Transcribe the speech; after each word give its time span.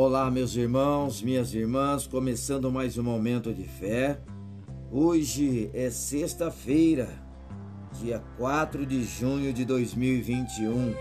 Olá, 0.00 0.30
meus 0.30 0.54
irmãos, 0.54 1.20
minhas 1.20 1.52
irmãs, 1.52 2.06
começando 2.06 2.70
mais 2.70 2.96
um 2.96 3.02
momento 3.02 3.52
de 3.52 3.64
fé. 3.64 4.20
Hoje 4.92 5.68
é 5.74 5.90
sexta-feira, 5.90 7.08
dia 8.00 8.22
4 8.36 8.86
de 8.86 9.02
junho 9.02 9.52
de 9.52 9.64
2021. 9.64 10.94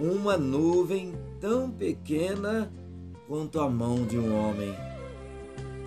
Uma 0.00 0.36
nuvem 0.36 1.14
tão 1.40 1.70
pequena 1.70 2.68
quanto 3.28 3.60
a 3.60 3.70
mão 3.70 4.04
de 4.04 4.18
um 4.18 4.34
homem. 4.36 4.74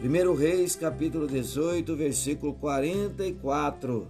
1 0.02 0.34
Reis, 0.34 0.78
capítulo 0.78 1.28
18, 1.28 1.94
versículo 1.94 2.54
44. 2.54 4.08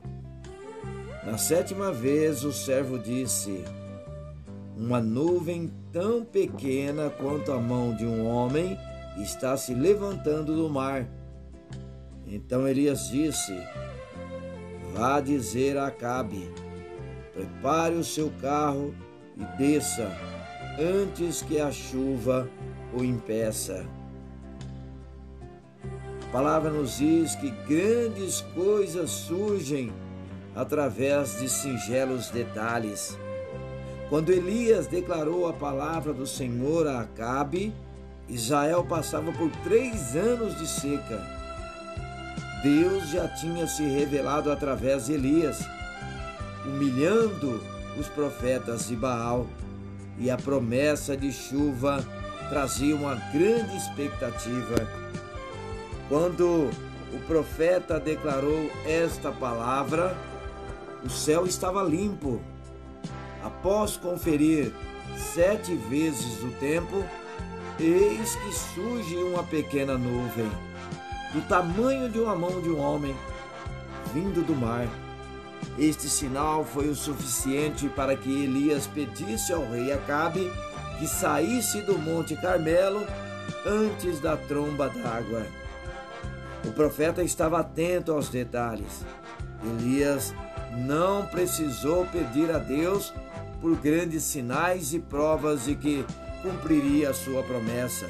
Na 1.26 1.40
sétima 1.40 1.92
vez 1.92 2.44
o 2.44 2.54
servo 2.54 3.00
disse: 3.00 3.64
uma 4.78 5.02
nuvem 5.02 5.74
tão 5.92 6.24
pequena 6.24 7.10
quanto 7.10 7.52
a 7.52 7.60
mão 7.60 7.96
de 7.96 8.06
um 8.06 8.28
homem 8.28 8.78
está 9.18 9.58
se 9.58 9.74
levantando 9.74 10.56
do 10.56 10.70
mar. 10.70 11.08
Então 12.28 12.68
Elias 12.68 13.10
disse: 13.10 13.58
Vá 14.94 15.20
dizer 15.20 15.78
a 15.78 15.88
Acabe: 15.88 16.52
prepare 17.34 17.96
o 17.96 18.04
seu 18.04 18.32
carro 18.40 18.94
e 19.36 19.58
desça 19.58 20.12
antes 20.80 21.42
que 21.42 21.60
a 21.60 21.72
chuva 21.72 22.48
o 22.94 23.04
impeça. 23.04 23.84
A 26.28 26.32
palavra 26.32 26.70
nos 26.70 26.98
diz 26.98 27.36
que 27.36 27.50
grandes 27.68 28.42
coisas 28.54 29.10
surgem 29.10 29.92
através 30.56 31.40
de 31.40 31.50
singelos 31.50 32.30
detalhes. 32.30 33.18
Quando 34.10 34.32
Elias 34.32 34.88
declarou 34.88 35.50
a 35.50 35.54
palavra 35.54 36.14
do 36.14 36.26
Senhor 36.26 36.88
a 36.88 37.02
Acabe, 37.02 37.74
Israel 38.30 38.86
passava 38.86 39.34
por 39.34 39.52
três 39.64 40.16
anos 40.16 40.58
de 40.58 40.66
seca. 40.66 41.22
Deus 42.64 43.10
já 43.10 43.28
tinha 43.28 43.68
se 43.68 43.84
revelado 43.84 44.50
através 44.50 45.08
de 45.08 45.14
Elias, 45.14 45.60
humilhando 46.66 47.62
os 48.00 48.08
profetas 48.08 48.88
de 48.88 48.96
Baal, 48.96 49.46
e 50.18 50.32
a 50.32 50.38
promessa 50.38 51.16
de 51.16 51.32
chuva 51.32 52.04
trazia 52.50 52.96
uma 52.96 53.16
grande 53.34 53.76
expectativa. 53.76 54.88
Quando 56.08 56.70
o 57.14 57.20
profeta 57.28 58.00
declarou 58.00 58.72
esta 58.86 59.32
palavra, 59.32 60.18
o 61.04 61.10
céu 61.10 61.46
estava 61.46 61.84
limpo 61.84 62.42
Após 63.48 63.96
conferir 63.96 64.74
sete 65.16 65.74
vezes 65.74 66.44
o 66.44 66.52
tempo, 66.60 67.02
eis 67.80 68.36
que 68.36 68.52
surge 68.52 69.16
uma 69.16 69.42
pequena 69.42 69.98
nuvem, 69.98 70.52
do 71.34 71.40
tamanho 71.48 72.10
de 72.10 72.20
uma 72.20 72.36
mão 72.36 72.62
de 72.62 72.70
um 72.70 72.78
homem, 72.78 73.16
vindo 74.14 74.46
do 74.46 74.54
mar. 74.54 74.86
Este 75.80 76.10
sinal 76.10 76.66
foi 76.66 76.90
o 76.90 76.96
suficiente 76.96 77.88
para 77.88 78.18
que 78.18 78.30
Elias 78.44 78.86
pedisse 78.86 79.54
ao 79.54 79.66
rei 79.72 79.94
Acabe 79.94 80.52
que 81.00 81.08
saísse 81.08 81.82
do 81.82 81.98
Monte 81.98 82.36
Carmelo 82.36 83.08
antes 83.66 84.20
da 84.20 84.36
tromba 84.36 84.90
d'água. 84.90 85.48
O 86.66 86.72
profeta 86.74 87.24
estava 87.24 87.60
atento 87.60 88.12
aos 88.12 88.28
detalhes. 88.28 89.06
Elias 89.64 90.34
não 90.86 91.26
precisou 91.28 92.06
pedir 92.08 92.52
a 92.52 92.58
Deus 92.58 93.14
por 93.62 93.76
grandes 93.78 94.24
sinais 94.24 94.94
e 94.94 95.00
provas 95.00 95.66
de 95.66 95.76
que 95.76 96.06
cumpriria 96.42 97.10
a 97.10 97.14
sua 97.14 97.44
promessa. 97.44 98.08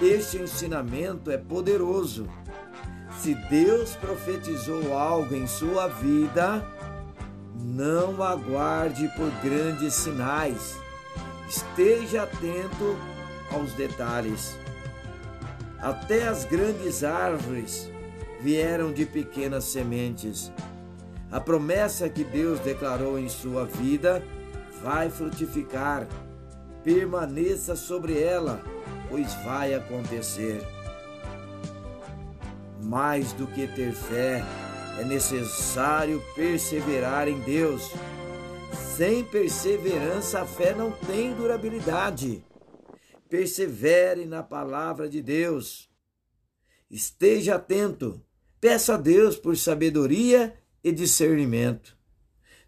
Este 0.00 0.38
ensinamento 0.38 1.30
é 1.30 1.38
poderoso. 1.38 2.28
Se 3.18 3.34
Deus 3.34 3.94
profetizou 3.96 4.96
algo 4.96 5.34
em 5.34 5.46
sua 5.46 5.88
vida, 5.88 6.64
não 7.54 8.22
aguarde 8.22 9.08
por 9.16 9.30
grandes 9.42 9.94
sinais. 9.94 10.76
Esteja 11.48 12.24
atento 12.24 12.96
aos 13.52 13.72
detalhes. 13.72 14.56
Até 15.78 16.26
as 16.26 16.44
grandes 16.44 17.04
árvores 17.04 17.90
vieram 18.40 18.92
de 18.92 19.06
pequenas 19.06 19.64
sementes. 19.64 20.52
A 21.34 21.40
promessa 21.40 22.08
que 22.08 22.22
Deus 22.22 22.60
declarou 22.60 23.18
em 23.18 23.28
sua 23.28 23.66
vida 23.66 24.22
vai 24.80 25.10
frutificar. 25.10 26.06
Permaneça 26.84 27.74
sobre 27.74 28.22
ela, 28.22 28.62
pois 29.08 29.34
vai 29.42 29.74
acontecer. 29.74 30.62
Mais 32.80 33.32
do 33.32 33.48
que 33.48 33.66
ter 33.66 33.92
fé, 33.92 34.44
é 35.00 35.04
necessário 35.04 36.22
perseverar 36.36 37.26
em 37.26 37.40
Deus. 37.40 37.90
Sem 38.96 39.24
perseverança, 39.24 40.42
a 40.42 40.46
fé 40.46 40.72
não 40.72 40.92
tem 40.92 41.34
durabilidade. 41.34 42.44
Persevere 43.28 44.24
na 44.24 44.44
palavra 44.44 45.08
de 45.08 45.20
Deus. 45.20 45.90
Esteja 46.88 47.56
atento. 47.56 48.22
Peça 48.60 48.94
a 48.94 48.96
Deus 48.96 49.36
por 49.36 49.56
sabedoria 49.56 50.56
e 50.84 50.92
discernimento. 50.92 51.96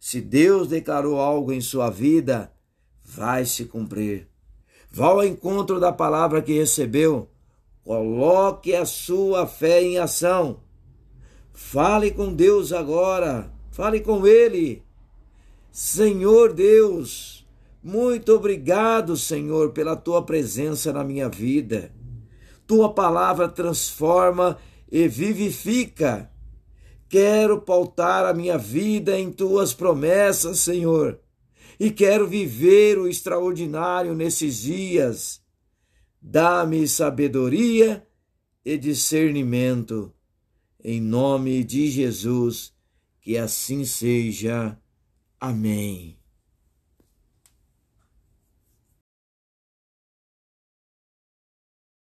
Se 0.01 0.21
Deus 0.21 0.69
declarou 0.69 1.21
algo 1.21 1.53
em 1.53 1.61
sua 1.61 1.91
vida, 1.91 2.51
vai 3.05 3.45
se 3.45 3.67
cumprir. 3.67 4.27
Vá 4.91 5.09
ao 5.09 5.25
encontro 5.25 5.79
da 5.79 5.93
palavra 5.93 6.41
que 6.41 6.59
recebeu. 6.59 7.29
Coloque 7.85 8.75
a 8.75 8.87
sua 8.87 9.47
fé 9.47 9.83
em 9.83 9.99
ação. 9.99 10.61
Fale 11.53 12.11
com 12.11 12.33
Deus 12.33 12.73
agora. 12.73 13.53
Fale 13.71 14.01
com 14.01 14.27
Ele. 14.27 14.83
Senhor 15.71 16.55
Deus, 16.55 17.47
muito 17.83 18.33
obrigado, 18.33 19.17
Senhor, 19.17 19.73
pela 19.73 19.95
tua 19.95 20.23
presença 20.23 20.93
na 20.93 21.05
minha 21.05 21.29
vida. 21.29 21.93
Tua 22.67 22.93
palavra 22.93 23.49
transforma 23.49 24.57
e 24.91 25.07
vivifica. 25.07 26.31
Quero 27.19 27.63
pautar 27.63 28.27
a 28.27 28.35
minha 28.35 28.59
vida 28.59 29.19
em 29.19 29.33
tuas 29.33 29.73
promessas, 29.73 30.59
Senhor, 30.59 31.19
e 31.81 31.91
quero 31.91 32.29
viver 32.29 32.99
o 32.99 33.09
extraordinário 33.09 34.15
nesses 34.15 34.61
dias. 34.61 35.41
Dá-me 36.21 36.87
sabedoria 36.87 38.07
e 38.63 38.77
discernimento. 38.77 40.13
Em 40.85 41.01
nome 41.01 41.65
de 41.65 41.89
Jesus, 41.89 42.75
que 43.23 43.39
assim 43.39 43.87
seja. 43.87 44.79
Amém. 45.41 46.19